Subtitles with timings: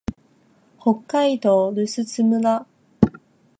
[0.79, 2.65] 北海道留寿都村